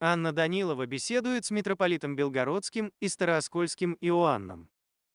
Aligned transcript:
Анна 0.00 0.32
Данилова 0.32 0.86
беседует 0.86 1.44
с 1.44 1.50
митрополитом 1.50 2.14
Белгородским 2.14 2.92
и 3.00 3.08
Старооскольским 3.08 3.96
Иоанном. 4.00 4.68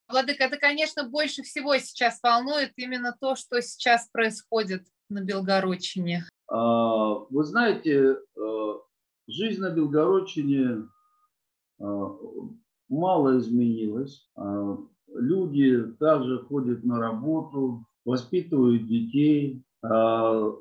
Владыка, 0.10 0.46
это, 0.46 0.58
конечно, 0.58 1.08
больше 1.08 1.44
всего 1.44 1.78
сейчас 1.78 2.20
волнует 2.24 2.74
именно 2.76 3.16
то, 3.22 3.36
что 3.36 3.62
сейчас 3.62 4.10
происходит 4.12 4.88
на 5.10 5.24
Белгородчине. 5.24 6.24
А, 6.48 7.14
вы 7.30 7.44
знаете, 7.44 8.18
э, 8.18 8.74
жизнь 9.28 9.62
на 9.62 9.70
Белгородчине 9.70 10.88
э, 11.80 11.84
мало 12.90 13.38
изменилась. 13.38 14.28
А, 14.36 14.78
люди 15.14 15.84
также 16.00 16.40
ходят 16.46 16.84
на 16.84 17.00
работу, 17.00 17.86
воспитывают 18.06 18.88
детей. 18.88 19.64
А, 19.82 20.52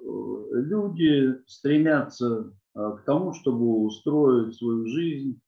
люди 0.52 1.42
стремятся 1.46 2.52
к 2.74 3.02
тому, 3.04 3.32
чтобы 3.32 3.84
устроить 3.84 4.54
свою 4.54 4.86
жизнь. 4.86 5.40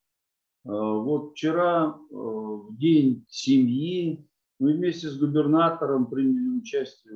Вот 0.65 1.33
вчера, 1.33 1.97
в 2.11 2.77
день 2.77 3.25
семьи, 3.29 4.27
мы 4.59 4.75
вместе 4.75 5.09
с 5.09 5.19
губернатором 5.19 6.07
приняли 6.07 6.59
участие 6.59 7.15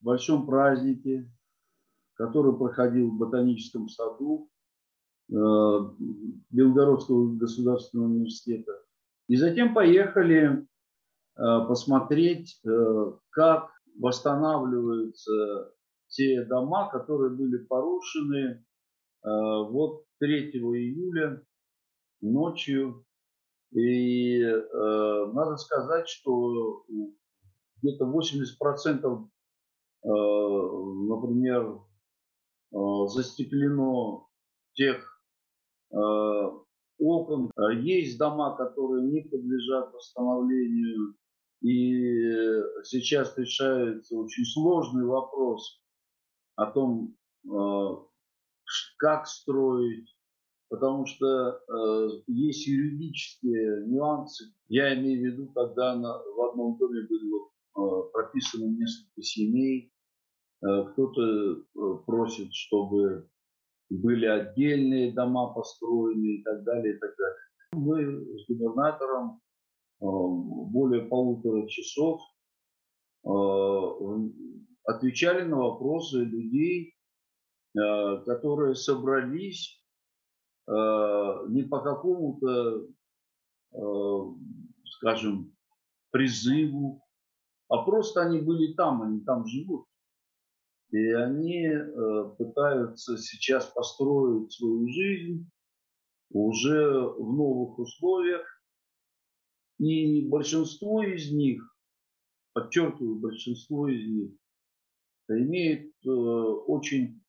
в 0.00 0.04
большом 0.04 0.46
празднике, 0.46 1.30
который 2.14 2.56
проходил 2.56 3.10
в 3.10 3.18
ботаническом 3.18 3.88
саду 3.88 4.48
э, 5.30 5.34
Белгородского 6.50 7.36
государственного 7.36 8.08
университета. 8.08 8.72
И 9.28 9.36
затем 9.36 9.74
поехали 9.74 10.66
э, 11.36 11.66
посмотреть, 11.68 12.58
э, 12.64 13.12
как 13.30 13.70
восстанавливаются 13.98 15.74
те 16.08 16.44
дома, 16.44 16.90
которые 16.90 17.36
были 17.36 17.58
порушены 17.64 18.64
вот 19.22 20.04
3 20.18 20.50
июля 20.50 21.42
ночью. 22.20 23.04
И 23.72 24.42
надо 24.42 25.56
сказать, 25.56 26.08
что 26.08 26.84
где-то 27.80 28.04
80% 28.04 29.28
например, 30.04 31.80
Э, 32.72 33.06
застеклено 33.08 34.26
тех 34.74 34.96
э, 35.92 35.96
окон. 36.98 37.50
Есть 37.82 38.18
дома, 38.18 38.56
которые 38.56 39.08
не 39.10 39.20
подлежат 39.20 39.92
восстановлению. 39.92 41.14
И 41.62 42.62
сейчас 42.84 43.36
решается 43.38 44.16
очень 44.16 44.44
сложный 44.44 45.04
вопрос 45.04 45.80
о 46.56 46.66
том, 46.66 47.16
э, 47.44 47.96
как 48.98 49.26
строить, 49.26 50.08
потому 50.68 51.06
что 51.06 51.60
есть 52.26 52.66
юридические 52.66 53.86
нюансы. 53.86 54.52
Я 54.68 54.94
имею 54.98 55.20
в 55.20 55.24
виду, 55.32 55.52
когда 55.52 55.94
в 55.94 56.50
одном 56.50 56.78
доме 56.78 57.06
было 57.08 58.08
прописано 58.12 58.66
несколько 58.66 59.22
семей, 59.22 59.92
Э, 60.62 60.84
кто-то 60.92 61.22
э, 61.22 61.58
просит, 62.06 62.52
чтобы 62.52 63.28
были 63.90 64.26
отдельные 64.26 65.12
дома 65.12 65.52
построены 65.52 66.36
и 66.36 66.42
так 66.44 66.62
далее, 66.62 66.94
и 66.94 66.98
так 66.98 67.10
далее. 67.18 67.38
Мы 67.72 68.38
с 68.38 68.46
губернатором 68.48 69.30
э, 69.30 69.51
более 70.02 71.02
полутора 71.02 71.66
часов 71.68 72.20
отвечали 74.84 75.44
на 75.44 75.56
вопросы 75.56 76.18
людей, 76.18 76.96
которые 77.72 78.74
собрались 78.74 79.80
не 80.66 81.62
по 81.62 81.80
какому-то, 81.80 82.86
скажем, 84.84 85.54
призыву, 86.10 87.02
а 87.68 87.82
просто 87.84 88.22
они 88.22 88.40
были 88.40 88.74
там, 88.74 89.02
они 89.02 89.20
там 89.20 89.46
живут. 89.46 89.86
И 90.90 91.12
они 91.12 91.64
э, 91.64 92.34
пытаются 92.36 93.16
сейчас 93.16 93.64
построить 93.64 94.52
свою 94.52 94.86
жизнь 94.88 95.50
уже 96.30 97.00
в 97.00 97.32
новых 97.32 97.78
условиях. 97.78 98.46
И 99.82 100.26
большинство 100.28 101.02
из 101.02 101.32
них, 101.32 101.62
подчеркиваю, 102.52 103.16
большинство 103.16 103.88
из 103.88 104.06
них, 104.08 104.30
имеет 105.28 105.92
э, 106.04 106.10
очень 106.10 107.22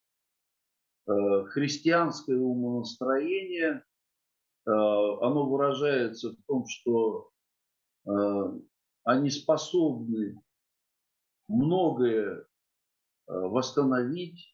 э, 1.07 1.11
христианское 1.45 2.37
умонастроение. 2.37 3.83
Оно 4.65 5.49
выражается 5.49 6.31
в 6.31 6.37
том, 6.47 6.65
что 6.67 7.31
они 9.03 9.29
способны 9.29 10.41
многое 11.49 12.47
Э, 13.27 13.33
восстановить. 13.33 14.53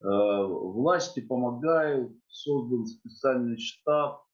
Э, 0.00 0.06
власти 0.06 1.20
помогают, 1.20 2.12
создан 2.28 2.86
специальный 2.86 3.56
штаб, 3.58 4.24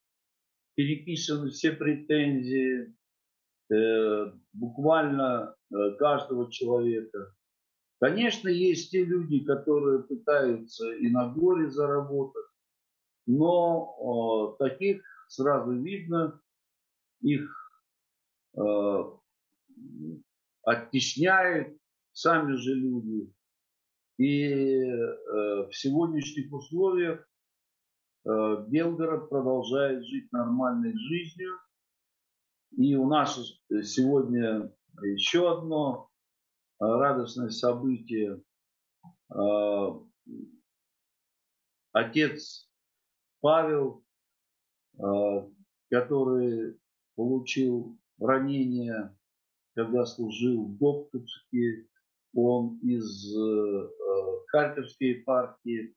переписаны 0.80 1.50
все 1.50 1.72
претензии 1.72 2.96
э, 3.70 4.32
буквально 4.54 5.54
каждого 5.98 6.50
человека. 6.50 7.34
Конечно, 8.00 8.48
есть 8.48 8.90
те 8.90 9.04
люди, 9.04 9.44
которые 9.44 10.04
пытаются 10.04 10.90
и 10.94 11.10
на 11.10 11.28
горе 11.28 11.68
заработать, 11.68 12.46
но 13.26 14.56
таких 14.58 15.02
сразу 15.28 15.72
видно, 15.72 16.40
их 17.20 17.46
оттесняют 20.62 21.76
сами 22.12 22.54
же 22.56 22.74
люди. 22.74 23.30
И 24.16 24.44
э, 24.44 25.66
в 25.66 25.70
сегодняшних 25.72 26.52
условиях 26.52 27.20
э, 27.20 27.29
Белгород 28.24 29.30
продолжает 29.30 30.04
жить 30.04 30.30
нормальной 30.32 30.92
жизнью. 30.96 31.58
И 32.76 32.94
у 32.94 33.06
нас 33.08 33.36
сегодня 33.68 34.72
еще 35.02 35.50
одно 35.50 36.10
радостное 36.78 37.50
событие. 37.50 38.42
Э, 39.34 40.00
отец 41.92 42.68
Павел, 43.40 44.04
который 45.88 46.78
получил 47.16 47.98
ранение, 48.18 49.16
когда 49.74 50.04
служил 50.04 50.66
в 50.66 50.78
Доптовске, 50.78 51.88
он 52.34 52.78
из 52.80 53.34
Харьковской 54.48 55.08
епархии. 55.08 55.94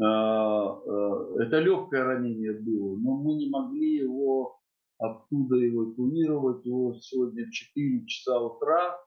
А, 0.00 0.04
а, 0.04 1.42
это 1.42 1.58
легкое 1.58 2.04
ранение 2.04 2.52
было, 2.52 2.96
но 2.96 3.16
мы 3.16 3.34
не 3.34 3.48
могли 3.50 3.96
его 3.96 4.58
оттуда 4.98 5.56
эвакуировать. 5.68 6.64
Его 6.64 6.94
сегодня 7.00 7.46
в 7.46 7.50
4 7.50 8.06
часа 8.06 8.40
утра 8.40 9.00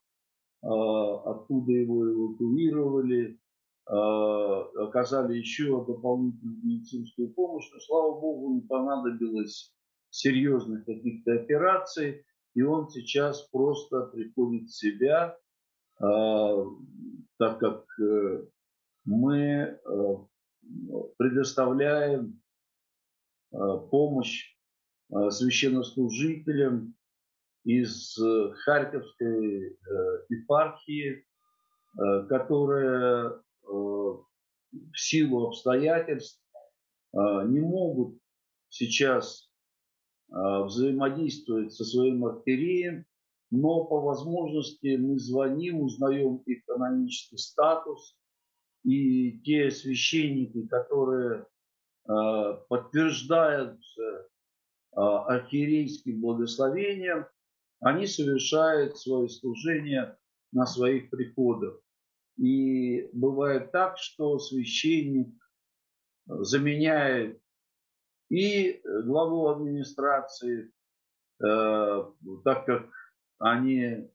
а, 0.61 1.31
оттуда 1.31 1.71
его 1.71 2.09
эвакуировали, 2.11 3.37
оказали 3.83 5.37
еще 5.37 5.83
дополнительную 5.83 6.63
медицинскую 6.63 7.33
помощь, 7.33 7.69
но, 7.73 7.79
слава 7.79 8.21
богу, 8.21 8.53
не 8.53 8.61
понадобилось 8.61 9.73
серьезных 10.11 10.85
каких-то 10.85 11.33
операций, 11.33 12.23
и 12.53 12.61
он 12.61 12.89
сейчас 12.89 13.41
просто 13.49 14.03
приходит 14.13 14.69
в 14.69 14.77
себя, 14.77 15.35
так 15.97 17.59
как 17.59 17.85
э, 17.99 18.45
мы 19.03 19.37
э, 19.37 19.77
предоставляем 21.17 22.41
э, 23.51 23.57
помощь 23.89 24.55
священнослужителям 25.29 26.95
из 27.65 28.17
Харьковской 28.63 29.77
епархии, 30.29 31.25
которые 32.29 33.41
в 33.61 34.25
силу 34.95 35.47
обстоятельств 35.47 36.41
не 37.11 37.59
могут 37.59 38.17
сейчас 38.69 39.51
взаимодействовать 40.29 41.73
со 41.73 41.83
своим 41.83 42.23
архиереем, 42.23 43.05
но 43.51 43.83
по 43.83 43.99
возможности 43.99 44.95
мы 44.95 45.19
звоним, 45.19 45.81
узнаем 45.81 46.37
их 46.45 46.63
канонический 46.63 47.37
статус, 47.37 48.17
и 48.83 49.39
те 49.43 49.71
священники, 49.71 50.67
которые 50.67 51.45
э, 52.07 52.57
подтверждаются 52.69 54.01
э, 54.01 54.25
архиерейским 54.95 56.19
благословением, 56.21 57.27
они 57.79 58.07
совершают 58.07 58.97
свое 58.97 59.29
служение 59.29 60.17
на 60.51 60.65
своих 60.65 61.09
приходах. 61.09 61.79
И 62.37 63.09
бывает 63.13 63.71
так, 63.71 63.97
что 63.97 64.39
священник 64.39 65.33
заменяет 66.25 67.41
и 68.29 68.81
главу 69.03 69.47
администрации, 69.47 70.71
так 71.39 72.65
как 72.65 72.89
они 73.39 74.09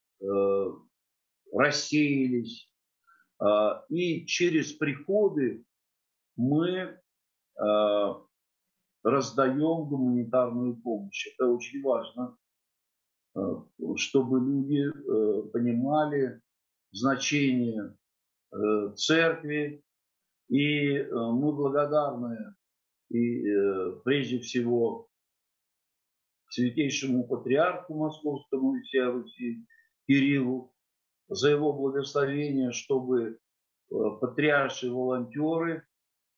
рассеялись. 1.53 2.71
И 3.91 4.25
через 4.27 4.73
приходы 4.73 5.65
мы 6.37 6.99
раздаем 9.07 9.85
гуманитарную 9.89 10.77
помощь. 10.77 11.29
Это 11.29 11.47
очень 11.47 11.81
важно, 11.83 12.37
э, 13.37 13.41
чтобы 13.97 14.41
люди 14.41 14.83
э, 14.83 15.49
понимали 15.51 16.41
значение 16.91 17.97
э, 18.53 18.95
церкви. 18.97 19.83
И 20.49 21.03
мы 21.03 21.53
благодарны 21.53 22.55
и 23.11 23.43
прежде 24.05 24.39
всего 24.39 25.09
святейшему 26.51 27.27
патриарху 27.27 27.95
московскому 27.95 28.77
и 28.77 28.99
Руси 29.01 29.67
Кириллу 30.07 30.73
за 31.29 31.51
его 31.51 31.73
благословение, 31.73 32.73
чтобы 32.73 33.39
патриарши 33.89 34.91
волонтеры 34.91 35.85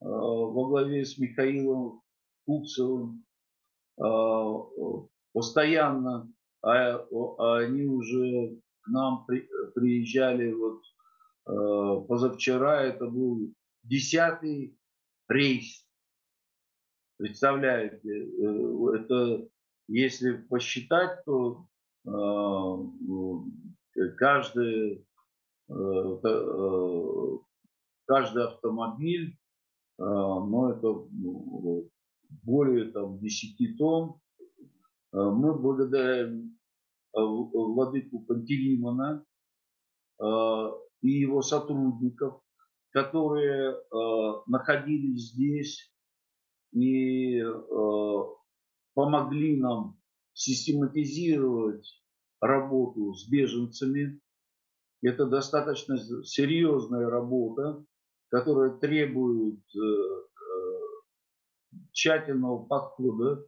во 0.00 0.68
главе 0.68 1.04
с 1.04 1.18
Михаилом 1.18 2.02
Куксовым, 2.46 3.24
а, 4.00 4.62
постоянно 5.32 6.32
а, 6.62 7.58
они 7.58 7.84
уже 7.84 8.60
к 8.80 8.88
нам 8.88 9.26
приезжали 9.74 10.52
вот 10.52 10.82
позавчера, 12.06 12.82
это 12.82 13.06
был 13.06 13.54
десятый 13.82 14.76
рейс. 15.28 15.86
Представляете, 17.16 18.08
э, 18.08 18.96
это 18.96 19.48
если 19.88 20.36
посчитать, 20.36 21.24
то 21.24 21.66
каждый, 24.16 25.06
э, 25.68 25.74
э, 25.74 27.38
каждый 28.06 28.44
автомобиль, 28.44 29.36
ну 29.98 30.70
это 30.70 31.08
более 32.44 32.90
там, 32.92 33.18
10 33.18 33.76
тонн. 33.78 34.20
Э, 35.12 35.30
мы 35.30 35.58
благодарим 35.58 36.58
э, 37.16 37.20
владыку 37.20 38.20
Пантелеймона 38.20 39.24
э, 40.20 40.24
и 41.02 41.10
его 41.10 41.42
сотрудников, 41.42 42.40
которые 42.90 43.76
находились 44.46 45.32
здесь 45.32 45.92
и 46.72 47.40
помогли 48.94 49.60
нам 49.60 50.00
систематизировать 50.32 52.02
работу 52.40 53.14
с 53.14 53.28
беженцами. 53.28 54.20
Это 55.02 55.26
достаточно 55.26 55.96
серьезная 56.24 57.08
работа, 57.08 57.84
которая 58.30 58.70
требует 58.78 59.60
тщательного 61.92 62.64
подхода 62.64 63.44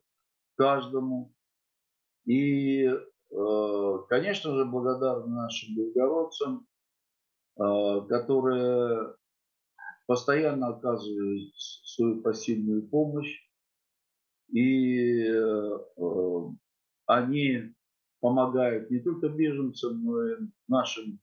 каждому. 0.57 1.33
И, 2.27 2.85
э, 2.85 3.99
конечно 4.09 4.55
же, 4.55 4.65
благодарны 4.65 5.35
нашим 5.35 5.75
белгородцам, 5.75 6.67
э, 7.57 8.01
которые 8.09 9.15
постоянно 10.07 10.69
оказывают 10.69 11.55
свою 11.57 12.23
пассивную 12.23 12.89
помощь. 12.89 13.41
И 14.53 15.23
э, 15.25 15.79
они 17.07 17.73
помогают 18.20 18.90
не 18.90 19.00
только 19.00 19.28
беженцам, 19.28 20.05
но 20.05 20.26
и 20.28 20.37
нашим 20.69 21.19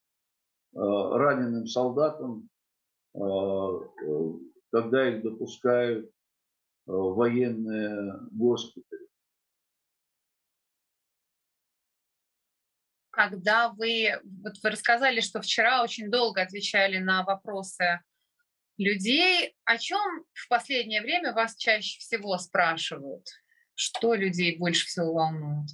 раненым 0.74 1.66
солдатам, 1.68 2.50
когда 3.14 5.10
их 5.10 5.24
допускают 5.24 6.12
Э, 6.88 6.92
военные 6.92 8.14
госпитали. 8.32 9.08
Когда 13.10 13.70
вы, 13.70 14.12
вот 14.44 14.54
вы 14.64 14.70
рассказали, 14.70 15.20
что 15.20 15.42
вчера 15.42 15.84
очень 15.84 16.10
долго 16.10 16.42
отвечали 16.42 17.00
на 17.00 17.24
вопросы 17.24 18.00
людей, 18.78 19.56
о 19.66 19.78
чем 19.78 20.00
в 20.34 20.48
последнее 20.48 21.02
время 21.02 21.34
вас 21.34 21.58
чаще 21.58 22.00
всего 22.00 22.38
спрашивают? 22.38 23.28
Что 23.74 24.14
людей 24.14 24.58
больше 24.58 24.86
всего 24.86 25.14
волнует? 25.14 25.70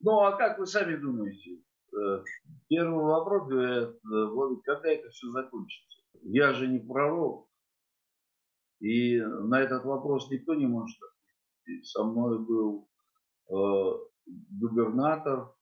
Ну, 0.00 0.20
а 0.20 0.36
как 0.36 0.58
вы 0.58 0.66
сами 0.66 0.96
думаете? 0.96 1.62
Э, 1.92 2.22
первый 2.68 3.04
вопрос 3.04 3.48
говорят, 3.48 3.94
э, 3.94 4.60
когда 4.64 4.88
это 4.90 5.08
все 5.10 5.28
закончится? 5.30 6.02
Я 6.22 6.52
же 6.52 6.66
не 6.68 6.78
пророк, 6.78 7.48
и 8.80 9.20
на 9.20 9.60
этот 9.60 9.84
вопрос 9.84 10.30
никто 10.30 10.54
не 10.54 10.66
может 10.66 10.96
ответить. 11.02 11.86
Со 11.86 12.04
мной 12.04 12.38
был 12.38 12.88
э, 13.48 13.54
губернатор, 14.50 15.54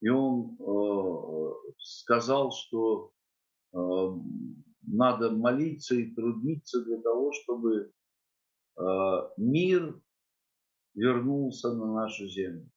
и 0.00 0.08
он 0.08 0.56
э, 0.58 1.72
сказал, 1.78 2.50
что 2.50 3.12
э, 3.72 3.78
надо 4.82 5.30
молиться 5.30 5.94
и 5.94 6.12
трудиться 6.12 6.84
для 6.84 7.00
того, 7.00 7.32
чтобы 7.32 7.92
э, 8.76 8.82
мир 9.36 10.00
вернулся 10.94 11.72
на 11.72 11.94
нашу 11.94 12.26
землю. 12.26 12.68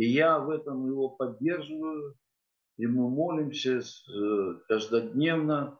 И 0.00 0.06
я 0.06 0.38
в 0.38 0.48
этом 0.48 0.86
его 0.86 1.10
поддерживаю, 1.10 2.16
и 2.78 2.86
мы 2.86 3.10
молимся 3.10 3.80
э, 3.80 4.54
каждодневно 4.66 5.78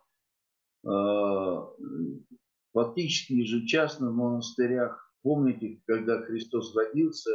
фактически 2.75 3.33
ежечасно 3.33 4.11
в 4.11 4.15
монастырях. 4.15 5.11
Помните, 5.23 5.81
когда 5.87 6.21
Христос 6.21 6.77
родился, 6.77 7.31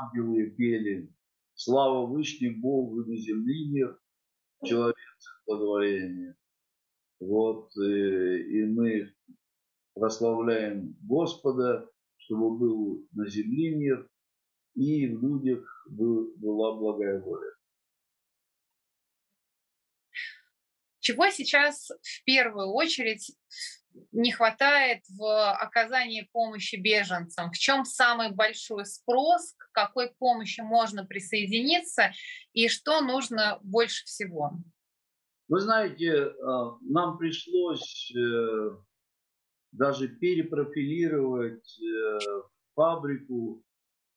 ангелы 0.00 0.52
пели 0.52 1.14
«Слава 1.52 2.06
Вышний 2.06 2.58
Богу 2.58 3.04
на 3.04 3.16
земли 3.18 3.70
мир, 3.70 4.00
человеческое 4.64 5.42
благоволение». 5.46 6.34
Вот, 7.20 7.76
и, 7.76 7.82
э, 7.82 8.38
и 8.38 8.64
мы 8.64 9.12
прославляем 9.92 10.96
Господа, 11.02 11.90
чтобы 12.16 12.56
был 12.56 13.06
на 13.12 13.28
земле 13.28 13.76
мир, 13.76 14.08
и 14.78 15.08
в 15.08 15.20
людях 15.20 15.86
была 15.88 16.76
благая 16.76 17.20
воля. 17.20 17.50
Чего 21.00 21.30
сейчас 21.30 21.90
в 22.00 22.24
первую 22.24 22.68
очередь 22.68 23.36
не 24.12 24.30
хватает 24.30 25.02
в 25.08 25.52
оказании 25.54 26.28
помощи 26.32 26.76
беженцам? 26.76 27.50
В 27.50 27.58
чем 27.58 27.84
самый 27.84 28.30
большой 28.30 28.84
спрос? 28.86 29.54
К 29.56 29.72
какой 29.72 30.14
помощи 30.18 30.60
можно 30.60 31.04
присоединиться? 31.04 32.12
И 32.52 32.68
что 32.68 33.00
нужно 33.00 33.58
больше 33.62 34.04
всего? 34.04 34.52
Вы 35.48 35.60
знаете, 35.60 36.06
э, 36.06 36.32
нам 36.82 37.18
пришлось 37.18 38.12
э, 38.14 38.76
даже 39.72 40.08
перепрофилировать 40.08 41.80
э, 41.80 42.18
фабрику 42.74 43.64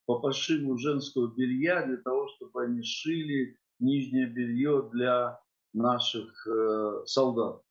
по 0.05 0.19
пошиву 0.19 0.77
женского 0.77 1.33
белья 1.35 1.85
для 1.85 1.97
того, 1.97 2.27
чтобы 2.29 2.63
они 2.63 2.83
шили 2.83 3.57
нижнее 3.79 4.27
белье 4.27 4.89
для 4.91 5.39
наших 5.73 6.47
э, 6.47 7.03
солдат. 7.05 7.61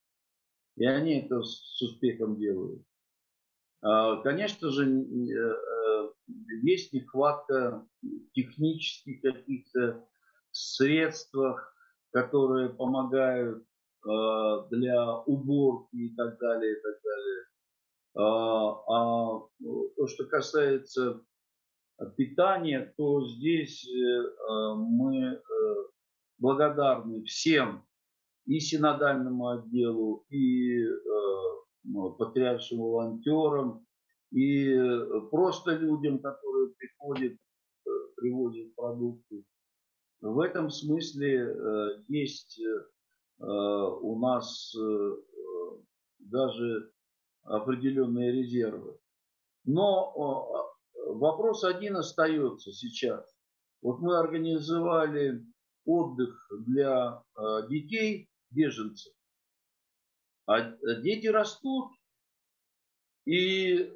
И 0.76 0.84
они 0.84 1.20
это 1.20 1.42
с 1.42 1.80
успехом 1.82 2.37
делают. 2.38 2.82
А, 3.82 4.16
конечно 4.22 4.70
же, 4.70 4.88
э, 4.88 5.32
э, 5.32 6.10
есть 6.62 6.92
нехватка 6.92 7.87
технических 8.32 9.20
каких-то 9.20 10.06
средствах, 10.50 11.75
которые 12.12 12.70
помогают 12.70 13.64
для 14.02 15.16
уборки 15.26 15.94
и 15.94 16.16
так 16.16 16.38
далее, 16.38 16.72
и 16.72 16.80
так 16.80 16.94
далее. 17.04 17.44
А, 18.14 18.70
а 18.88 19.49
то, 19.96 20.06
что 20.08 20.25
касается 20.25 21.22
питания, 22.16 22.92
то 22.97 23.26
здесь 23.26 23.88
мы 24.49 25.40
благодарны 26.38 27.25
всем 27.25 27.85
и 28.47 28.59
синодальному 28.59 29.49
отделу, 29.49 30.25
и 30.30 30.83
э, 30.83 30.92
ну, 31.85 32.11
патриаршим 32.12 32.80
волонтерам, 32.80 33.87
и 34.33 34.73
э, 34.73 35.21
просто 35.30 35.76
людям, 35.76 36.19
которые 36.19 36.73
приходят, 36.73 37.33
э, 37.33 37.90
привозят 38.16 38.75
продукты. 38.75 39.45
В 40.21 40.40
этом 40.40 40.71
смысле 40.71 41.47
э, 41.47 42.02
есть 42.09 42.61
э, 42.61 43.45
у 43.45 44.19
нас 44.19 44.75
э, 44.75 45.16
даже 46.19 46.92
определенные 47.42 48.33
резервы. 48.33 48.99
Но 49.64 50.70
вопрос 51.07 51.64
один 51.64 51.97
остается 51.97 52.73
сейчас. 52.73 53.25
Вот 53.83 54.00
мы 54.00 54.19
организовали 54.19 55.45
отдых 55.85 56.49
для 56.66 57.23
детей 57.69 58.28
беженцев. 58.50 59.12
А 60.47 60.76
дети 61.02 61.28
растут, 61.28 61.92
и 63.26 63.92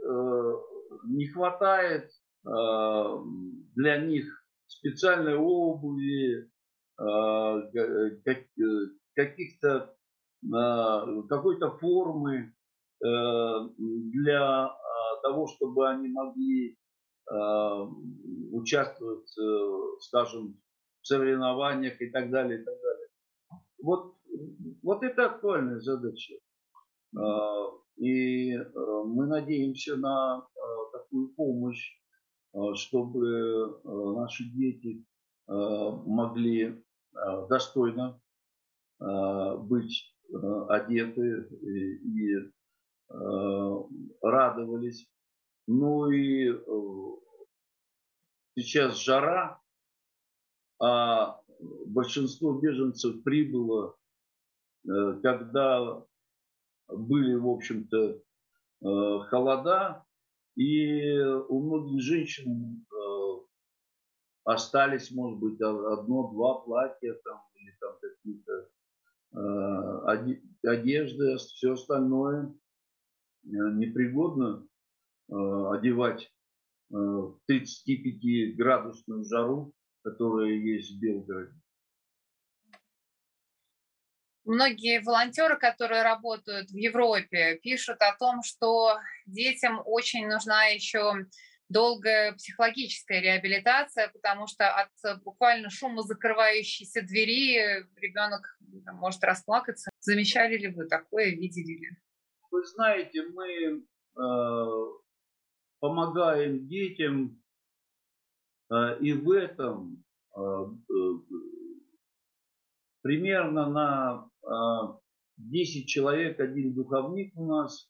не 1.05 1.27
хватает 1.29 2.11
для 2.43 3.97
них 3.99 4.45
специальной 4.67 5.37
обуви, 5.37 6.51
каких-то 9.15 9.95
какой-то 11.29 11.71
формы 11.79 12.55
для 13.01 14.71
того, 15.23 15.47
чтобы 15.49 15.89
они 15.89 16.09
могли 16.09 16.79
участвовать, 18.53 19.35
скажем, 20.01 20.57
в 21.01 21.07
соревнованиях 21.07 22.01
и 22.01 22.11
так 22.11 22.31
далее, 22.31 22.61
и 22.61 22.65
так 22.65 22.75
далее. 22.75 23.09
Вот, 23.83 24.15
вот 24.83 25.03
это 25.03 25.27
актуальная 25.27 25.81
задача. 25.81 26.35
И 27.97 28.57
мы 28.57 29.27
надеемся 29.27 29.97
на 29.97 30.47
такую 30.93 31.29
помощь, 31.35 32.01
чтобы 32.75 33.81
наши 34.17 34.45
дети 34.45 35.05
могли 35.47 36.83
достойно 37.49 38.21
быть 38.99 40.15
одеты 40.69 41.49
и 41.63 42.51
радовались. 44.23 45.09
Ну 45.67 46.11
и 46.11 46.53
сейчас 48.57 48.99
жара, 49.03 49.61
а 50.79 51.41
большинство 51.87 52.53
беженцев 52.53 53.23
прибыло, 53.23 53.97
когда 54.85 56.05
были, 56.89 57.35
в 57.37 57.49
общем-то, 57.49 58.21
холода, 59.31 60.05
и 60.57 61.19
у 61.21 61.63
многих 61.63 62.03
женщин 62.03 62.87
остались, 64.45 65.11
может 65.11 65.39
быть, 65.39 65.61
одно-два 65.61 66.61
платья 66.61 67.15
там, 67.25 67.41
или 67.55 67.75
там 67.81 67.99
какие-то 68.01 68.69
одежды, 70.63 71.37
все 71.39 71.73
остальное 71.73 72.55
непригодно 73.43 74.69
одевать 75.29 76.31
в 76.91 77.39
35-градусную 77.51 79.25
жару, 79.25 79.73
которая 80.03 80.53
есть 80.53 80.97
в 80.97 81.01
Белгороде. 81.01 81.59
Многие 84.45 85.01
волонтеры, 85.01 85.57
которые 85.57 86.03
работают 86.03 86.69
в 86.69 86.77
Европе, 86.77 87.59
пишут 87.63 87.97
о 88.01 88.15
том, 88.17 88.43
что 88.43 88.99
детям 89.25 89.81
очень 89.87 90.29
нужна 90.29 90.67
еще 90.67 91.27
долгая 91.71 92.35
психологическая 92.35 93.21
реабилитация, 93.21 94.09
потому 94.09 94.47
что 94.47 94.69
от 94.69 95.23
буквально 95.23 95.71
шума 95.71 96.03
закрывающейся 96.03 97.01
двери 97.01 97.87
ребенок 97.97 98.59
может 98.93 99.25
расплакаться. 99.25 99.91
Замечали 100.01 100.59
ли 100.59 100.69
вы 100.69 100.89
такое, 100.89 101.31
видели 101.31 101.79
ли? 101.79 101.91
Вы 102.51 102.65
знаете, 102.67 103.23
мы 103.33 103.83
э, 104.17 105.04
помогаем 105.85 106.67
детям 106.67 107.39
э, 108.73 108.99
и 109.01 109.13
в 109.13 109.31
этом 109.31 110.03
э, 110.35 110.41
э 110.41 110.95
примерно 113.03 113.69
на 113.69 114.27
10 115.37 115.87
человек 115.87 116.41
один 116.41 116.73
духовник 116.73 117.37
у 117.37 117.45
нас, 117.45 117.87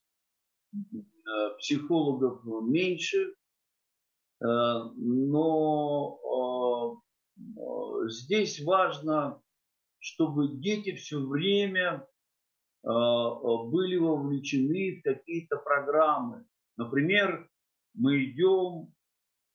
психологов 1.60 2.42
меньше, 2.68 3.32
но 4.40 4.90
здесь 8.08 8.60
важно, 8.64 9.40
чтобы 10.00 10.56
дети 10.56 10.96
все 10.96 11.20
время 11.24 12.04
были 12.82 13.98
вовлечены 13.98 14.98
в 14.98 15.02
какие-то 15.04 15.58
программы. 15.58 16.44
Например, 16.76 17.48
мы 17.94 18.24
идем 18.24 18.92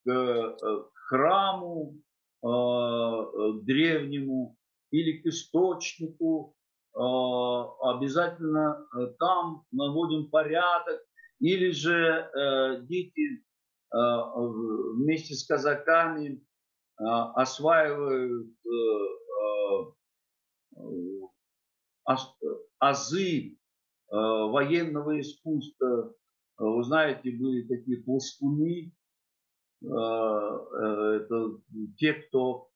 к 0.04 0.56
храму 0.94 1.94
древнему 2.42 4.56
или 4.90 5.20
к 5.20 5.26
источнику, 5.26 6.56
обязательно 6.92 8.86
э, 8.96 9.06
там 9.18 9.64
наводим 9.70 10.28
порядок, 10.28 11.00
или 11.38 11.70
же 11.70 11.94
э, 11.94 12.82
дети 12.82 13.44
э, 13.92 13.96
вместе 14.96 15.34
с 15.34 15.46
казаками 15.46 16.44
осваивают 16.98 18.54
азы 22.78 23.56
военного 24.10 25.18
искусства. 25.18 26.12
Вы 26.60 26.84
знаете, 26.84 27.30
были 27.30 27.66
такие 27.66 28.02
пластуны, 28.02 28.92
это 29.82 31.58
те, 31.96 32.12
кто 32.12 32.68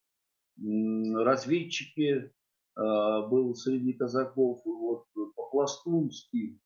разведчики, 0.57 2.31
был 2.75 3.53
среди 3.53 3.93
казаков, 3.93 4.61
вот 4.65 5.05
по-пластунски 5.35 6.59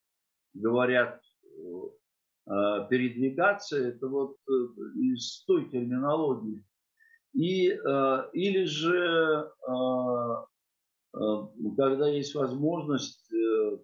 говорят, 0.53 1.21
передвигаться, 2.45 3.77
это 3.77 4.07
вот 4.07 4.37
э, 4.49 4.51
из 4.95 5.43
той 5.45 5.69
терминологии. 5.69 6.63
И, 7.33 7.67
или 7.67 8.63
же, 8.63 9.51
когда 11.11 12.09
есть 12.09 12.33
возможность, 12.33 13.31
э, 13.31 13.77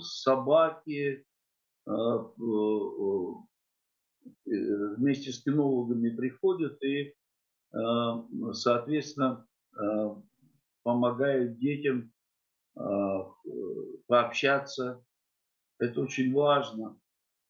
собаки 0.00 1.26
вместе 4.46 5.32
с 5.32 5.42
кинологами 5.42 6.10
приходят 6.10 6.82
и, 6.82 7.14
соответственно, 8.52 9.46
Э, 9.76 10.14
помогают 10.82 11.58
детям 11.58 12.12
э, 12.76 12.80
пообщаться. 14.06 15.02
Это 15.78 16.02
очень 16.02 16.32
важно. 16.32 16.98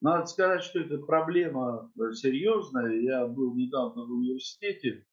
Надо 0.00 0.26
сказать, 0.26 0.62
что 0.62 0.80
эта 0.80 0.98
проблема 0.98 1.90
серьезная. 2.12 3.00
Я 3.00 3.26
был 3.26 3.54
недавно 3.54 4.04
в 4.04 4.10
университете 4.10 5.04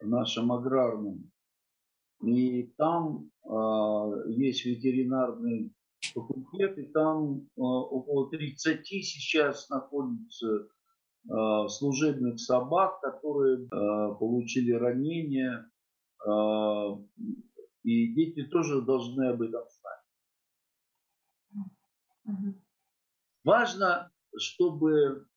нашем 0.00 0.52
аграрном, 0.52 1.30
и 2.22 2.72
там 2.76 3.30
э, 3.44 4.30
есть 4.30 4.64
ветеринарный 4.64 5.72
факультет, 6.14 6.78
и 6.78 6.84
там 6.86 7.40
э, 7.40 7.60
около 7.60 8.30
30 8.30 8.86
сейчас 8.86 9.68
находится 9.68 10.68
э, 11.28 11.68
служебных 11.68 12.40
собак, 12.40 13.00
которые 13.00 13.64
э, 13.64 13.68
получили 14.18 14.72
ранения 14.72 15.70
а, 16.26 16.98
и 17.84 18.12
дети 18.14 18.44
тоже 18.44 18.82
должны 18.82 19.28
об 19.28 19.42
этом 19.42 19.62
знать. 19.68 20.00
Важно, 23.44 24.10
чтобы 24.36 25.28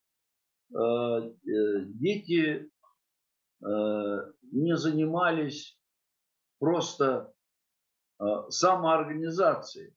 э, 0.73 1.33
дети 1.45 2.71
а, 3.63 4.31
не 4.51 4.75
занимались 4.77 5.78
просто 6.59 7.33
самоорганизацией. 8.49 9.95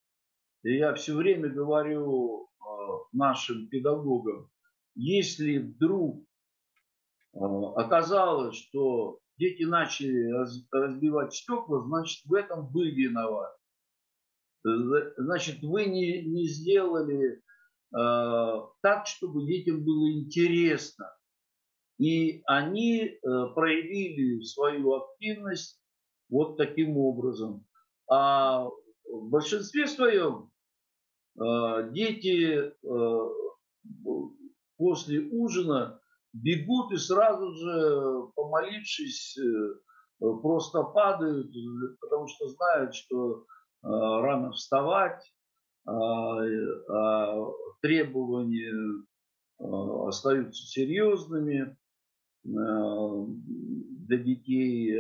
И 0.63 0.77
я 0.77 0.95
все 0.95 1.15
время 1.15 1.49
говорю 1.49 2.49
нашим 3.13 3.69
педагогам, 3.69 4.49
если 4.95 5.59
вдруг 5.59 6.25
оказалось, 7.35 8.57
что 8.57 9.19
дети 9.39 9.65
начали 9.65 10.31
разбивать 10.71 11.35
стекла, 11.35 11.83
значит, 11.83 12.25
в 12.27 12.35
этом 12.35 12.69
вы 12.69 12.91
виноваты. 12.91 13.59
Значит, 14.65 15.63
вы 15.63 15.87
не, 15.87 16.23
не 16.23 16.47
сделали 16.47 17.33
э, 17.35 17.41
так, 18.81 19.07
чтобы 19.09 19.45
детям 19.45 19.83
было 19.83 20.13
интересно. 20.13 21.13
И 21.99 22.43
они 22.47 23.07
э, 23.07 23.19
проявили 23.55 24.41
свою 24.45 24.95
активность 24.95 25.82
вот 26.33 26.57
таким 26.57 26.97
образом. 26.97 27.65
А 28.11 28.65
в 28.65 29.29
большинстве 29.29 29.87
своем 29.87 30.51
дети 31.93 32.73
после 34.77 35.21
ужина 35.31 36.01
бегут 36.33 36.93
и 36.93 36.97
сразу 36.97 37.53
же, 37.53 38.27
помолившись, 38.35 39.39
просто 40.19 40.83
падают, 40.83 41.53
потому 42.01 42.27
что 42.27 42.49
знают, 42.49 42.95
что 42.95 43.45
рано 43.83 44.53
вставать, 44.53 45.23
а 45.87 46.41
требования 47.83 49.05
остаются 50.07 50.67
серьезными 50.67 51.77
для 54.07 54.19
детей 54.19 54.97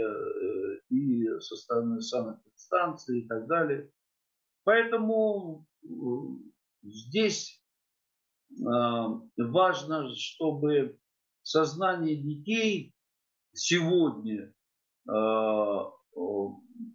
и 0.88 1.40
со 1.40 1.56
стороны 1.56 2.00
санэпидстанции 2.00 3.22
и 3.22 3.26
так 3.28 3.46
далее. 3.46 3.90
Поэтому 4.64 5.66
здесь 6.82 7.62
важно, 9.36 10.14
чтобы 10.14 10.98
сознание 11.42 12.16
детей 12.16 12.94
сегодня 13.52 14.52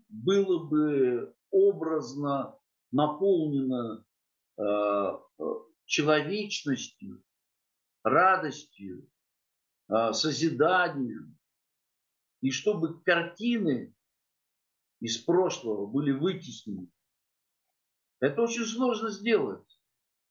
было 0.09 0.63
бы 0.67 1.33
образно 1.51 2.57
наполнено 2.91 4.05
человечностью, 5.85 7.23
радостью, 8.03 9.09
созиданием, 10.11 11.36
и 12.41 12.51
чтобы 12.51 13.01
картины 13.01 13.93
из 14.99 15.17
прошлого 15.17 15.85
были 15.85 16.11
вытеснены. 16.11 16.89
Это 18.19 18.41
очень 18.41 18.65
сложно 18.65 19.09
сделать, 19.09 19.67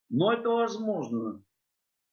но 0.09 0.33
это 0.33 0.49
возможно, 0.49 1.45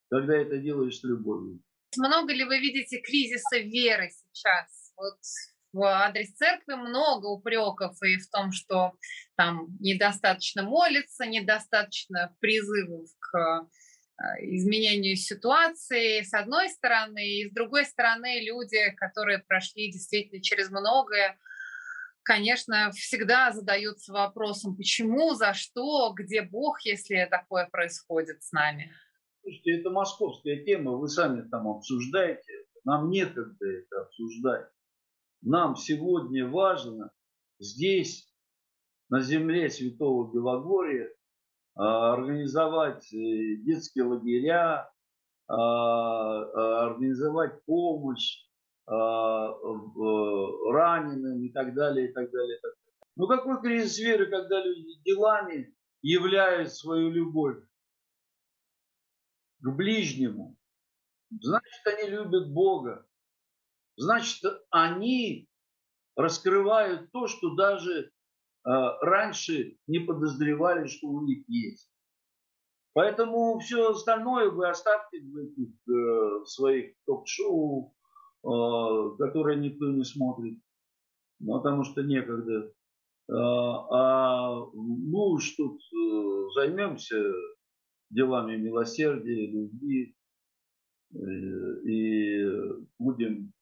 когда 0.08 0.36
это 0.36 0.58
делаешь 0.58 1.00
с 1.00 1.04
любовью. 1.04 1.60
Много 1.96 2.32
ли 2.32 2.44
вы 2.44 2.60
видите 2.60 3.00
кризиса 3.00 3.58
веры 3.58 4.10
сейчас? 4.10 4.92
Вот 4.96 5.18
в 5.72 5.82
адрес 5.82 6.32
церкви 6.34 6.74
много 6.74 7.26
упреков 7.26 8.00
и 8.02 8.16
в 8.18 8.30
том, 8.30 8.52
что 8.52 8.92
там 9.36 9.76
недостаточно 9.80 10.62
молится, 10.62 11.26
недостаточно 11.26 12.36
призывов 12.40 13.08
к 13.18 13.68
изменению 14.40 15.16
ситуации 15.16 16.22
с 16.22 16.32
одной 16.34 16.68
стороны, 16.68 17.26
и 17.26 17.48
с 17.50 17.52
другой 17.52 17.84
стороны 17.84 18.40
люди, 18.44 18.78
которые 18.96 19.38
прошли 19.40 19.90
действительно 19.90 20.40
через 20.42 20.70
многое, 20.70 21.38
конечно, 22.22 22.90
всегда 22.92 23.52
задаются 23.52 24.12
вопросом, 24.12 24.76
почему, 24.76 25.34
за 25.34 25.52
что, 25.54 26.12
где 26.14 26.42
Бог, 26.42 26.80
если 26.84 27.26
такое 27.30 27.66
происходит 27.66 28.42
с 28.42 28.52
нами. 28.52 28.92
Слушайте, 29.42 29.80
это 29.80 29.90
московская 29.90 30.64
тема, 30.64 30.92
вы 30.92 31.08
сами 31.08 31.46
там 31.48 31.68
обсуждаете, 31.68 32.64
нам 32.84 33.10
некогда 33.10 33.66
это 33.66 34.02
обсуждать. 34.02 34.68
Нам 35.42 35.76
сегодня 35.76 36.48
важно 36.48 37.10
здесь, 37.58 38.30
на 39.10 39.20
земле 39.20 39.68
Святого 39.68 40.32
Белогория, 40.32 41.08
а, 41.08 41.23
организовать 41.74 43.12
э, 43.12 43.56
детские 43.64 44.04
лагеря, 44.04 44.88
а, 45.46 45.56
а, 45.56 46.86
организовать 46.86 47.62
помощь 47.64 48.44
раненым 48.86 49.82
и 51.42 51.50
так 51.52 51.74
далее, 51.74 52.10
и 52.10 52.12
так 52.12 52.30
далее. 52.30 52.60
Ну 53.16 53.26
какой 53.26 53.62
кризис 53.62 53.98
веры, 53.98 54.26
когда 54.26 54.62
люди 54.62 55.00
делами 55.04 55.74
являют 56.02 56.74
свою 56.74 57.08
любовь 57.10 57.56
к 59.60 59.70
ближнему? 59.70 60.58
Значит, 61.30 61.86
они 61.86 62.10
любят 62.10 62.52
Бога. 62.52 63.06
Значит, 63.96 64.42
они 64.68 65.48
раскрывают 66.14 67.10
то, 67.10 67.26
что 67.26 67.54
даже 67.54 68.02
а, 68.02 68.13
раньше 68.64 69.76
не 69.86 69.98
подозревали, 69.98 70.86
что 70.86 71.08
у 71.08 71.22
них 71.22 71.44
есть. 71.48 71.90
Поэтому 72.94 73.58
все 73.58 73.90
остальное 73.90 74.50
вы 74.50 74.68
оставьте 74.68 75.20
в 75.20 75.36
этих 75.36 75.74
э, 75.88 76.44
своих 76.46 76.94
ток-шоу, 77.06 77.92
э, 78.44 79.16
которые 79.18 79.58
никто 79.58 79.90
не 79.90 80.04
смотрит, 80.04 80.60
потому 81.44 81.82
что 81.82 82.02
некогда. 82.02 82.72
А, 83.28 83.34
а 83.34 84.66
мы 84.74 85.32
уж 85.32 85.56
тут 85.56 85.80
э, 85.80 86.48
займемся 86.54 87.20
делами 88.10 88.56
милосердия, 88.56 89.50
любви 89.50 90.14
э, 91.14 91.18
и 91.18 92.46
будем 93.00 93.52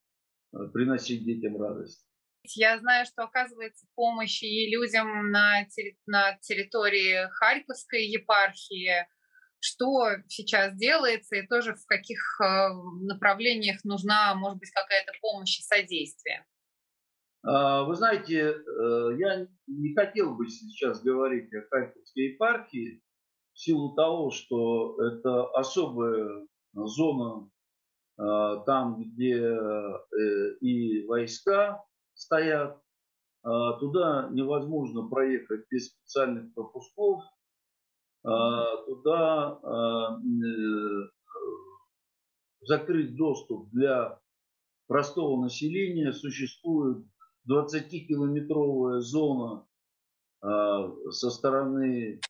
приносить 0.75 1.25
детям 1.25 1.57
радость. 1.57 2.07
Я 2.45 2.79
знаю, 2.79 3.07
что 3.07 3.23
оказывается 3.23 3.87
помощь 3.95 4.43
и 4.43 4.71
людям 4.71 5.31
на, 5.31 5.65
на 6.07 6.37
территории 6.39 7.29
Харьковской 7.31 8.07
епархии. 8.07 9.07
Что 9.61 10.17
сейчас 10.27 10.75
делается 10.77 11.37
и 11.37 11.47
тоже 11.47 11.75
в 11.75 11.87
каких 11.87 12.19
э, 12.41 12.45
направлениях 13.03 13.85
нужна, 13.85 14.35
может 14.35 14.59
быть, 14.59 14.73
какая-то 14.73 15.13
помощь 15.21 15.61
и 15.61 15.63
содействие? 15.63 16.45
А, 17.45 17.85
вы 17.85 17.95
знаете, 17.95 18.41
э, 18.41 19.17
я 19.19 19.47
не 19.69 19.95
хотел 19.95 20.35
бы 20.35 20.49
сейчас 20.49 21.01
говорить 21.01 21.55
о 21.55 21.63
Харьковской 21.71 22.33
епархии 22.33 23.05
в 23.53 23.61
силу 23.61 23.95
того, 23.95 24.33
что 24.33 25.01
это 25.01 25.45
особая 25.53 26.45
зона 26.73 27.49
э, 28.19 28.65
там, 28.67 29.01
где 29.01 29.59
и 30.61 31.07
войска 31.07 31.85
стоят. 32.15 32.83
А, 33.45 33.73
туда 33.79 34.29
невозможно 34.31 35.09
проехать 35.09 35.67
без 35.71 35.89
специальных 35.89 36.55
пропусков. 36.55 37.23
А, 38.25 38.77
туда 38.85 39.59
а, 39.63 40.21
э, 40.21 41.09
закрыть 42.61 43.17
доступ 43.17 43.69
для 43.71 44.21
простого 44.87 45.43
населения. 45.43 46.13
Существует 46.13 47.05
20-километровая 47.51 49.01
зона 49.01 49.67
со 50.41 51.31
стороны 51.31 52.21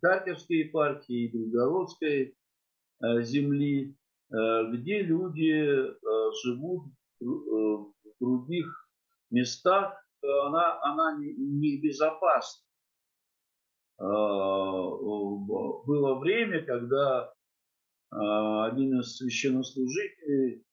Харьковской 0.00 0.58
епархии 0.58 1.26
и 1.26 1.28
Белгородской 1.28 2.36
земли, 3.00 3.96
где 4.28 5.02
люди 5.02 5.94
живут 6.42 6.92
в 7.20 7.92
других 8.20 8.81
местах 9.32 9.94
э, 10.22 10.26
она, 10.46 10.80
она 10.82 11.16
небезопасна. 11.18 12.62
Не 13.98 14.06
а, 14.06 14.90
Было 15.86 16.18
время, 16.18 16.64
когда 16.64 17.32
а, 18.10 18.66
один 18.66 19.00
из 19.00 19.16
священнослужителей 19.16 20.64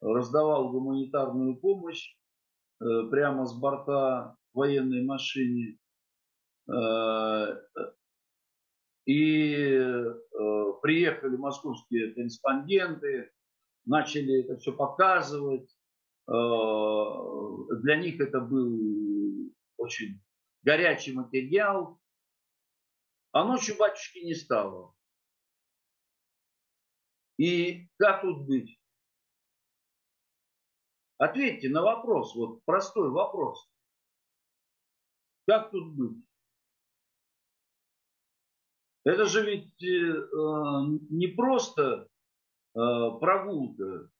раздавал 0.00 0.70
гуманитарную 0.70 1.56
помощь 1.56 2.16
э, 2.80 2.84
прямо 3.10 3.44
с 3.44 3.52
борта 3.58 4.36
военной 4.54 5.04
машины. 5.04 5.78
Э, 6.72 7.56
и 9.06 10.04
приехали 10.82 11.36
московские 11.36 12.14
корреспонденты, 12.14 13.30
начали 13.84 14.44
это 14.44 14.56
все 14.56 14.72
показывать. 14.72 15.68
Э, 16.30 17.76
для 17.82 17.96
них 17.96 18.20
это 18.20 18.40
был 18.40 19.52
очень 19.76 20.22
горячий 20.62 21.12
материал. 21.12 21.98
А 23.32 23.44
ночью 23.44 23.76
батюшки 23.76 24.18
не 24.18 24.34
стало. 24.34 24.94
И 27.36 27.88
как 27.96 28.22
тут 28.22 28.46
быть? 28.46 28.78
Ответьте 31.18 31.68
на 31.68 31.82
вопрос, 31.82 32.34
вот 32.34 32.64
простой 32.64 33.10
вопрос. 33.10 33.68
Как 35.46 35.70
тут 35.70 35.94
быть? 35.94 36.24
Это 39.04 39.24
же 39.26 39.44
ведь 39.44 39.82
э, 39.82 40.28
не 41.10 41.28
просто 41.28 41.82
э, 42.02 42.06
прогулка, 42.74 44.10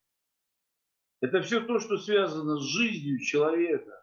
это 1.20 1.42
все 1.42 1.61
то, 1.61 1.78
что 1.78 1.98
связано 1.98 2.59
с 2.59 2.64
жизнью 2.64 3.20
человека, 3.20 4.02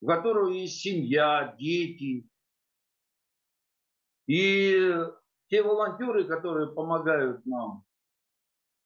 у 0.00 0.06
которого 0.06 0.50
есть 0.50 0.80
семья, 0.80 1.54
дети. 1.58 2.28
И 4.26 4.94
те 5.48 5.62
волонтеры, 5.62 6.24
которые 6.24 6.72
помогают 6.72 7.44
нам, 7.46 7.84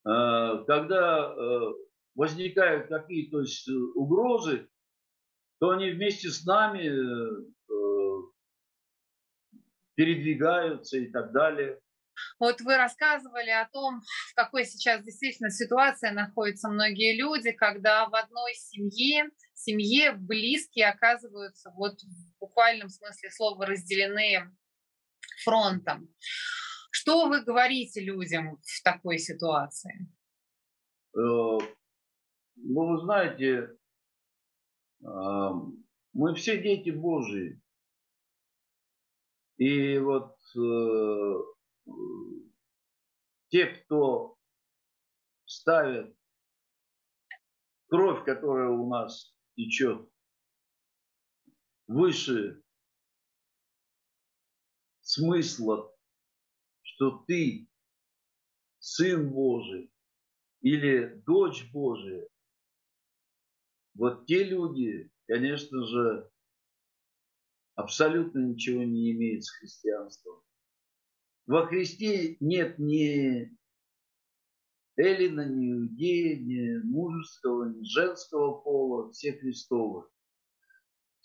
э, 0.07 0.65
когда 0.67 1.35
э, 1.35 1.61
возникают 2.15 2.89
какие-то 2.89 3.45
угрозы, 3.95 4.69
то 5.59 5.71
они 5.71 5.91
вместе 5.91 6.31
с 6.31 6.45
нами 6.45 6.89
э, 6.89 7.53
передвигаются 9.95 10.99
и 10.99 11.11
так 11.11 11.33
далее. 11.33 11.81
Вот 12.39 12.61
вы 12.61 12.77
рассказывали 12.77 13.51
о 13.51 13.69
том, 13.69 14.01
в 14.31 14.35
какой 14.35 14.65
сейчас 14.65 15.03
действительно 15.05 15.51
ситуации 15.51 16.11
находятся 16.11 16.69
многие 16.69 17.17
люди, 17.17 17.53
когда 17.53 18.09
в 18.09 18.15
одной 18.15 18.55
семье, 18.55 19.31
семье 19.55 20.13
близкие 20.13 20.89
оказываются 20.89 21.71
вот 21.77 22.01
в 22.03 22.39
буквальном 22.41 22.89
смысле 22.89 23.31
слова 23.31 23.67
разделены 23.67 24.51
фронтом. 25.45 26.09
Что 26.91 27.29
вы 27.29 27.43
говорите 27.43 28.01
людям 28.01 28.59
в 28.63 28.83
такой 28.83 29.19
ситуации? 29.19 30.09
Э, 31.15 31.19
ну, 31.19 31.61
вы 32.87 33.01
знаете, 33.01 33.71
мы 36.13 36.35
все 36.35 36.63
дети 36.63 36.91
Божии. 36.91 37.61
И 39.57 39.99
вот 39.99 40.37
э, 40.57 41.35
те, 43.49 43.67
кто 43.67 44.39
ставит 45.45 46.17
кровь, 47.89 48.25
которая 48.25 48.71
у 48.71 48.89
нас 48.89 49.37
течет 49.55 50.11
выше 51.87 52.63
смысла, 55.03 55.95
что 56.81 57.25
ты 57.27 57.69
сын 58.79 59.31
Божий 59.31 59.93
или 60.63 61.21
дочь 61.27 61.71
Божия, 61.71 62.27
вот 63.95 64.27
те 64.27 64.45
люди, 64.45 65.13
конечно 65.27 65.85
же, 65.85 66.31
абсолютно 67.75 68.39
ничего 68.39 68.83
не 68.85 69.13
имеют 69.13 69.45
с 69.45 69.51
христианством. 69.51 70.43
Во 71.53 71.67
Христе 71.67 72.39
нет 72.41 72.79
ни 72.79 73.55
Эллина, 74.97 75.47
ни 75.47 75.71
Иудея, 75.71 76.39
ни 76.39 76.79
мужеского, 76.83 77.65
ни 77.65 77.85
женского 77.85 78.55
пола, 78.63 79.13
все 79.13 79.35
Христовы. 79.35 80.09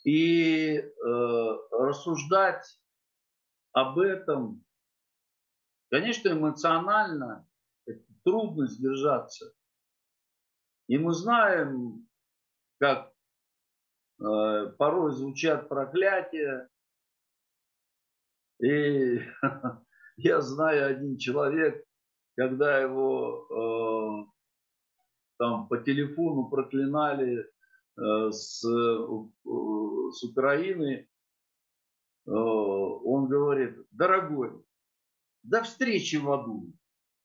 И 0.03 0.79
э, 0.79 0.91
рассуждать 1.71 2.77
об 3.71 3.99
этом, 3.99 4.65
конечно, 5.91 6.27
эмоционально 6.27 7.47
трудно 8.25 8.67
сдержаться. 8.67 9.53
И 10.87 10.97
мы 10.97 11.13
знаем, 11.13 12.05
как 12.79 13.13
э, 14.19 14.73
порой 14.77 15.13
звучат 15.13 15.69
проклятия. 15.69 16.69
И 18.61 19.21
я 20.17 20.41
знаю 20.41 20.87
один 20.87 21.17
человек, 21.17 21.83
когда 22.35 22.79
его 22.79 23.47
э, 23.49 24.31
там 25.37 25.67
по 25.67 25.77
телефону 25.77 26.49
проклинали 26.49 27.39
э, 27.39 28.31
с, 28.31 28.63
э, 28.65 28.97
с 30.11 30.23
Украины, 30.23 31.07
э, 32.25 32.31
он 32.31 33.27
говорит, 33.27 33.77
дорогой, 33.91 34.63
до 35.43 35.63
встречи 35.63 36.15
в 36.15 36.31
аду, 36.31 36.73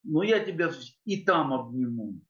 но 0.03 0.23
я 0.23 0.43
тебя 0.43 0.69
и 1.05 1.25
там 1.25 1.51
обниму. 1.53 2.21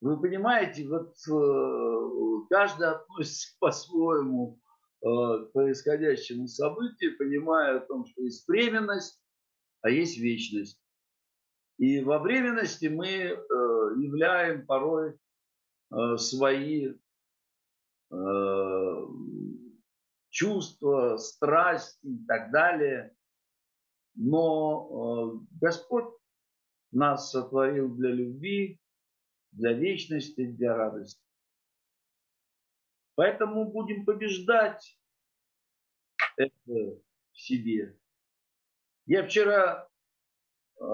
Вы 0.00 0.20
понимаете, 0.20 0.86
вот 0.88 1.14
э, 1.28 2.46
каждый 2.50 2.88
относится 2.88 3.56
по-своему 3.60 4.60
э, 5.02 5.06
к 5.06 5.52
происходящему 5.52 6.46
событию, 6.46 7.18
понимая 7.18 7.78
о 7.78 7.86
том, 7.86 8.06
что 8.06 8.22
есть 8.22 8.46
временность, 8.46 9.20
а 9.82 9.90
есть 9.90 10.18
вечность. 10.18 10.80
И 11.78 12.00
во 12.00 12.18
временности 12.18 12.86
мы 12.86 13.06
э, 13.06 13.36
являем 13.98 14.66
порой 14.66 15.18
свои 16.16 16.94
чувства, 20.30 21.16
страсти 21.16 22.06
и 22.06 22.26
так 22.26 22.50
далее. 22.50 23.14
Но 24.16 25.40
Господь 25.60 26.12
нас 26.90 27.30
сотворил 27.30 27.94
для 27.94 28.10
любви, 28.10 28.80
для 29.52 29.72
вечности, 29.72 30.44
для 30.44 30.74
радости. 30.76 31.22
Поэтому 33.14 33.70
будем 33.70 34.04
побеждать 34.04 34.98
это 36.36 37.00
в 37.32 37.38
себе. 37.38 37.98
Я 39.06 39.24
вчера 39.24 39.88
э, 40.80 40.84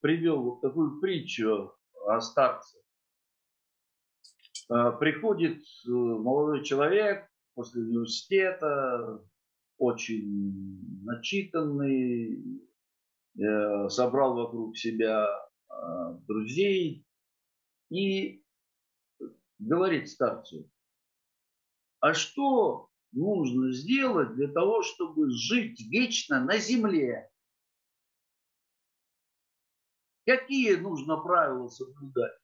привел 0.00 0.58
такую 0.60 0.98
притчу 0.98 1.74
о 2.06 2.20
старце. 2.22 2.78
Э, 4.70 4.92
приходит 4.98 5.62
молодой 5.84 6.64
человек 6.64 7.28
после 7.54 7.82
университета, 7.82 9.22
очень 9.76 11.04
начитанный, 11.04 12.62
э, 13.38 13.88
собрал 13.90 14.34
вокруг 14.34 14.78
себя 14.78 15.28
э, 15.28 15.74
друзей, 16.26 17.04
и 17.90 18.42
говорит 19.58 20.08
старцу, 20.08 20.66
а 22.00 22.14
что 22.14 22.88
нужно 23.12 23.72
сделать 23.72 24.34
для 24.34 24.48
того, 24.48 24.82
чтобы 24.82 25.30
жить 25.30 25.80
вечно 25.90 26.44
на 26.44 26.58
земле? 26.58 27.30
Какие 30.26 30.76
нужно 30.76 31.16
правила 31.16 31.68
соблюдать? 31.68 32.38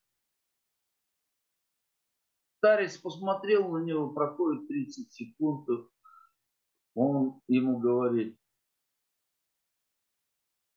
Старец 2.58 2.98
посмотрел 2.98 3.68
на 3.70 3.84
него, 3.84 4.10
проходит 4.10 4.66
30 4.66 5.12
секунд, 5.12 5.68
он 6.94 7.40
ему 7.46 7.78
говорит, 7.78 8.36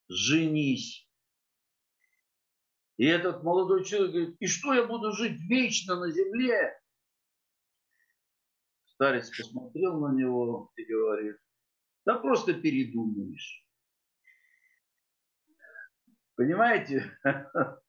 женись. 0.08 1.08
И 2.98 3.04
этот 3.04 3.42
молодой 3.42 3.84
человек 3.84 4.12
говорит, 4.12 4.36
и 4.38 4.46
что 4.46 4.74
я 4.74 4.86
буду 4.86 5.12
жить 5.12 5.40
вечно 5.40 5.98
на 5.98 6.12
земле? 6.12 6.80
Старец 9.02 9.36
посмотрел 9.36 9.98
на 9.98 10.14
него 10.14 10.70
и 10.76 10.84
говорит, 10.84 11.36
да 12.06 12.20
просто 12.20 12.54
передумаешь. 12.54 13.66
Понимаете? 16.36 17.10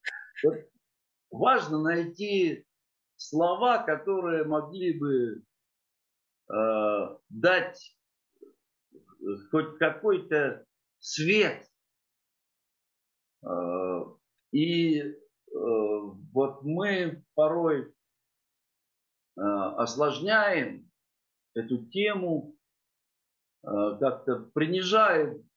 Важно 1.30 1.84
найти 1.84 2.65
слова, 3.15 3.84
которые 3.84 4.45
могли 4.45 4.97
бы 4.97 5.43
э, 6.52 7.17
дать 7.30 7.95
хоть 9.52 9.78
какой-то 9.78 10.65
свет 10.97 11.69
э, 13.45 13.99
и 14.49 14.99
э, 14.99 15.13
вот 15.52 16.63
мы 16.63 17.23
порой 17.36 17.93
э, 19.38 19.41
осложняем 19.43 20.89
эту 21.53 21.85
тему, 21.87 22.55
э, 23.63 23.67
как-то 23.99 24.39
принижаем 24.53 25.49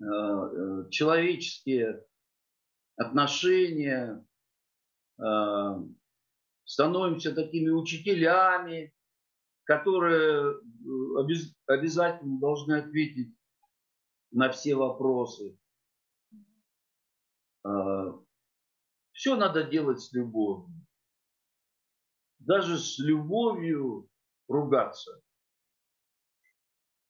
э, 0.00 0.04
э 0.04 0.90
человеческие 0.90 2.04
отношения, 2.96 4.24
становимся 6.64 7.34
такими 7.34 7.70
учителями, 7.70 8.94
которые 9.64 10.60
обязательно 11.66 12.38
должны 12.38 12.74
ответить 12.74 13.34
на 14.30 14.50
все 14.50 14.76
вопросы. 14.76 15.58
Все 19.12 19.36
надо 19.36 19.64
делать 19.64 20.00
с 20.00 20.12
любовью. 20.12 20.83
Даже 22.46 22.78
с 22.78 22.98
любовью 22.98 24.08
ругаться. 24.48 25.20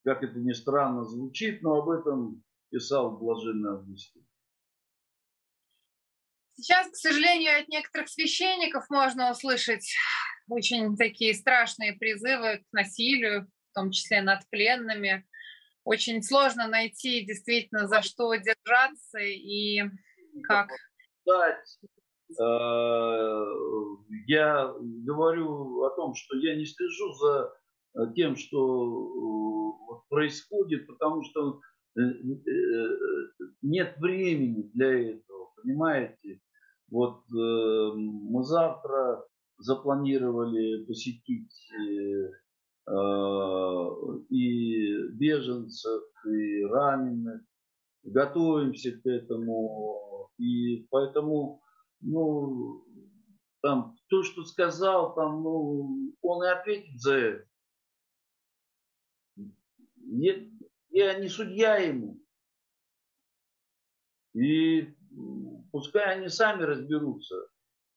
Как 0.05 0.23
это 0.23 0.39
ни 0.39 0.53
странно 0.53 1.05
звучит, 1.05 1.63
но 1.63 1.83
об 1.83 1.91
этом 1.91 2.45
писал 2.71 3.17
Блаженный 3.17 3.71
Августин. 3.71 4.25
Сейчас, 6.57 6.89
к 6.89 6.95
сожалению, 6.95 7.61
от 7.61 7.69
некоторых 7.69 8.09
священников 8.09 8.89
можно 8.91 9.33
услышать 9.33 9.93
очень 10.49 10.97
такие 10.97 11.35
страшные 11.35 11.95
призывы 11.95 12.59
к 12.59 12.73
насилию, 12.73 13.51
в 13.71 13.75
том 13.75 13.91
числе 13.91 14.23
над 14.23 14.49
пленными. 14.51 15.27
Очень 15.83 16.23
сложно 16.23 16.69
найти 16.69 17.25
действительно 17.25 17.89
за 17.89 18.03
что 18.03 18.33
держаться 18.37 19.19
и 19.19 19.83
как? 20.45 20.71
Э, 21.27 21.57
я 24.27 24.75
говорю 24.79 25.83
о 25.83 25.91
том, 25.91 26.15
что 26.15 26.37
я 26.39 26.57
не 26.57 26.65
слежу 26.67 27.13
за 27.15 27.53
тем, 28.15 28.37
что 28.37 30.01
происходит, 30.09 30.87
потому 30.87 31.23
что 31.25 31.61
нет 33.63 33.97
времени 33.99 34.71
для 34.75 35.11
этого, 35.11 35.51
понимаете? 35.63 36.41
Вот 36.91 37.23
мы 37.31 38.43
завтра 38.45 39.25
запланировали 39.59 40.85
посетить 40.85 41.71
и 44.31 44.97
беженцев, 45.13 46.03
и 46.27 46.65
раненых, 46.65 47.41
готовимся 48.03 48.93
к 48.93 49.07
этому, 49.07 50.29
и 50.39 50.87
поэтому, 50.91 51.63
ну, 52.05 52.87
там, 53.63 53.97
то, 54.09 54.23
что 54.23 54.45
сказал, 54.45 55.15
там, 55.15 55.43
ну, 55.43 56.15
он 56.21 56.45
и 56.45 56.49
ответит 56.49 57.01
за 57.01 57.15
это. 57.15 57.49
Нет, 59.97 60.51
я 60.91 61.19
не 61.19 61.29
судья 61.29 61.77
ему. 61.77 62.21
И 64.35 64.95
пускай 65.73 66.17
они 66.17 66.29
сами 66.29 66.65
разберутся, 66.65 67.49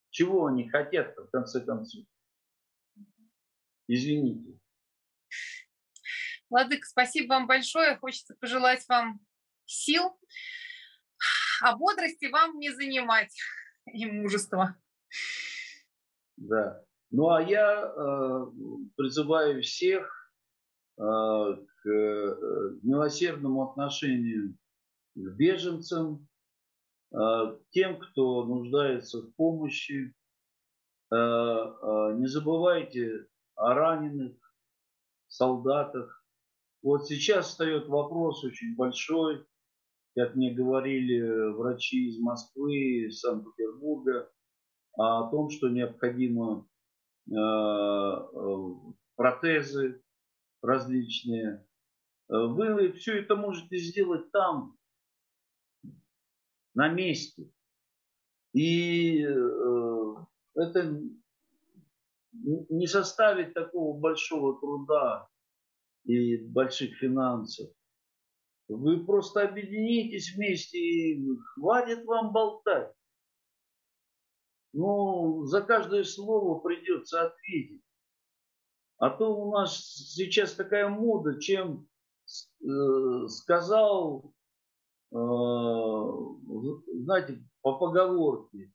чего 0.10 0.46
они 0.46 0.70
хотят 0.70 1.16
в 1.18 1.30
конце 1.30 1.64
концов. 1.64 2.06
Извините. 3.88 4.58
Владык, 6.50 6.86
спасибо 6.86 7.34
вам 7.34 7.48
большое. 7.48 7.98
Хочется 7.98 8.36
пожелать 8.40 8.88
вам 8.88 9.20
сил, 9.66 10.18
а 11.62 11.76
бодрости 11.76 12.28
вам 12.28 12.58
не 12.58 12.70
занимать 12.70 13.36
и 13.94 14.06
мужества. 14.06 14.76
Да. 16.38 16.84
Ну 17.12 17.30
а 17.30 17.42
я 17.42 17.84
э, 17.84 18.46
призываю 18.96 19.62
всех 19.62 20.32
э, 20.98 21.02
к 21.02 21.90
э, 21.90 22.36
милосердному 22.84 23.70
отношению 23.70 24.58
к 25.16 25.36
беженцам, 25.36 26.28
э, 27.12 27.18
тем, 27.72 28.00
кто 28.00 28.46
нуждается 28.46 29.22
в 29.22 29.32
помощи. 29.36 30.14
Э, 31.12 31.16
э, 31.16 32.14
не 32.18 32.28
забывайте 32.28 33.28
о 33.56 33.74
раненых 33.74 34.36
солдатах. 35.28 36.24
Вот 36.84 37.08
сейчас 37.08 37.48
встает 37.48 37.88
вопрос 37.88 38.44
очень 38.44 38.76
большой, 38.76 39.46
как 40.18 40.34
мне 40.36 40.52
говорили 40.52 41.52
врачи 41.52 42.08
из 42.08 42.20
Москвы, 42.20 43.06
из 43.06 43.20
Санкт-Петербурга, 43.20 44.32
о 44.94 45.30
том, 45.30 45.52
что 45.52 45.70
необходимо 45.70 46.68
э, 47.30 47.36
э, 47.36 48.94
протезы 49.16 50.04
различные. 50.64 51.64
Вы 52.30 52.94
все 52.94 53.20
это 53.20 53.36
можете 53.36 53.78
сделать 53.78 54.32
там, 54.32 54.76
на 56.74 56.88
месте. 56.90 57.52
И 58.54 59.24
э, 59.24 60.16
это 60.56 61.00
не 62.34 62.88
составит 62.88 63.54
такого 63.54 64.00
большого 64.00 64.60
труда 64.60 65.30
и 66.06 66.38
больших 66.38 66.98
финансов. 66.98 67.70
Вы 68.68 69.06
просто 69.06 69.44
объединитесь 69.44 70.36
вместе 70.36 70.78
и 70.78 71.38
хватит 71.54 72.06
вам 72.06 72.34
болтать. 72.34 72.94
Ну, 74.74 75.46
за 75.46 75.62
каждое 75.62 76.04
слово 76.04 76.60
придется 76.60 77.28
ответить. 77.28 77.82
А 78.98 79.10
то 79.10 79.34
у 79.34 79.52
нас 79.52 79.78
сейчас 79.78 80.54
такая 80.54 80.90
мода, 80.90 81.40
чем 81.40 81.88
э, 82.62 83.28
сказал, 83.28 84.34
э, 85.12 85.16
знаете, 86.94 87.44
по 87.62 87.78
поговорке, 87.78 88.74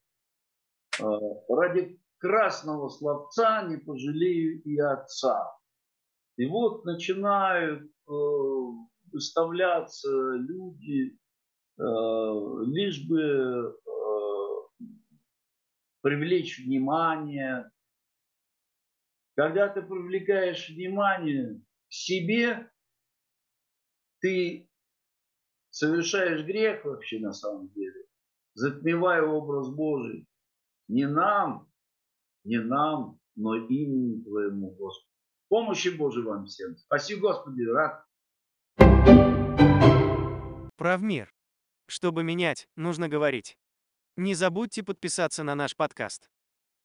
э, 1.01 1.05
ради 1.49 2.01
красного 2.19 2.89
словца 2.89 3.63
не 3.69 3.77
пожалею 3.77 4.63
и 4.63 4.79
отца. 4.79 5.55
И 6.37 6.47
вот 6.47 6.85
начинают 6.85 7.83
э, 8.09 8.13
выставляться 9.13 10.11
люди, 10.37 11.19
э, 11.79 11.83
лишь 12.67 13.07
бы 13.07 13.21
э, 13.21 13.83
привлечь 16.03 16.59
внимание. 16.59 17.71
Когда 19.35 19.69
ты 19.69 19.83
привлекаешь 19.83 20.69
внимание 20.69 21.61
к 21.89 21.93
себе, 21.93 22.71
ты 24.21 24.69
совершаешь 25.71 26.45
грех 26.45 26.85
вообще 26.85 27.19
на 27.19 27.33
самом 27.33 27.69
деле, 27.71 28.07
затмевая 28.55 29.23
образ 29.23 29.69
Божий. 29.71 30.27
Не 30.89 31.07
нам, 31.07 31.71
не 32.45 32.61
нам, 32.61 33.19
но 33.35 33.57
имени 33.57 34.23
Твоему, 34.23 34.71
Господу. 34.73 35.09
Помощи 35.49 35.89
Божией 35.89 36.25
вам 36.25 36.47
всем. 36.47 36.77
Спасибо, 36.77 37.29
Господи, 37.29 37.63
рад. 37.63 38.05
Правмир. 40.77 41.33
Чтобы 41.87 42.25
менять, 42.25 42.67
нужно 42.77 43.09
говорить. 43.09 43.57
Не 44.17 44.35
забудьте 44.35 44.83
подписаться 44.83 45.43
на 45.45 45.55
наш 45.55 45.77
подкаст. 45.77 46.29